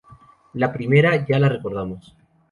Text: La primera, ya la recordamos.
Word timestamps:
La 0.53 0.73
primera, 0.73 1.27
ya 1.27 1.37
la 1.37 1.47
recordamos. 1.47 2.15